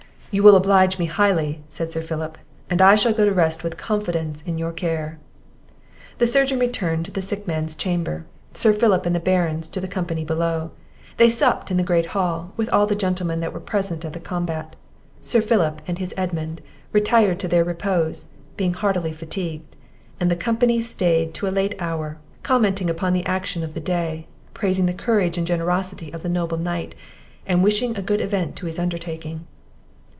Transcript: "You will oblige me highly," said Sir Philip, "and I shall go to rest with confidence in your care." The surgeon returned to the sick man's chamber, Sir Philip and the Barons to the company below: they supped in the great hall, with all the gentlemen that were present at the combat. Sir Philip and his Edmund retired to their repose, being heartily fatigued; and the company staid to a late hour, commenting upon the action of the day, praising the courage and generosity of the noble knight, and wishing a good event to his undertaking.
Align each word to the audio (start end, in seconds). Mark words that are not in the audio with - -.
"You 0.33 0.43
will 0.43 0.55
oblige 0.55 0.97
me 0.97 1.07
highly," 1.07 1.61
said 1.67 1.91
Sir 1.91 2.01
Philip, 2.01 2.37
"and 2.69 2.81
I 2.81 2.95
shall 2.95 3.11
go 3.11 3.25
to 3.25 3.33
rest 3.33 3.65
with 3.65 3.75
confidence 3.75 4.41
in 4.41 4.57
your 4.57 4.71
care." 4.71 5.19
The 6.19 6.25
surgeon 6.25 6.57
returned 6.57 7.03
to 7.03 7.11
the 7.11 7.21
sick 7.21 7.45
man's 7.47 7.75
chamber, 7.75 8.25
Sir 8.53 8.71
Philip 8.71 9.05
and 9.05 9.13
the 9.13 9.19
Barons 9.19 9.67
to 9.67 9.81
the 9.81 9.89
company 9.89 10.23
below: 10.23 10.71
they 11.17 11.27
supped 11.27 11.69
in 11.69 11.75
the 11.75 11.83
great 11.83 12.05
hall, 12.15 12.53
with 12.55 12.69
all 12.69 12.85
the 12.87 12.95
gentlemen 12.95 13.41
that 13.41 13.51
were 13.51 13.59
present 13.59 14.05
at 14.05 14.13
the 14.13 14.21
combat. 14.21 14.77
Sir 15.19 15.41
Philip 15.41 15.81
and 15.85 15.97
his 15.99 16.13
Edmund 16.15 16.61
retired 16.93 17.37
to 17.41 17.49
their 17.49 17.65
repose, 17.65 18.29
being 18.55 18.73
heartily 18.73 19.11
fatigued; 19.11 19.75
and 20.17 20.31
the 20.31 20.37
company 20.37 20.79
staid 20.81 21.33
to 21.33 21.47
a 21.49 21.49
late 21.51 21.75
hour, 21.77 22.19
commenting 22.41 22.89
upon 22.89 23.11
the 23.11 23.25
action 23.25 23.65
of 23.65 23.73
the 23.73 23.81
day, 23.81 24.27
praising 24.53 24.85
the 24.85 24.93
courage 24.93 25.37
and 25.37 25.45
generosity 25.45 26.09
of 26.09 26.23
the 26.23 26.29
noble 26.29 26.57
knight, 26.57 26.95
and 27.45 27.65
wishing 27.65 27.97
a 27.97 28.01
good 28.01 28.21
event 28.21 28.55
to 28.55 28.65
his 28.67 28.79
undertaking. 28.79 29.45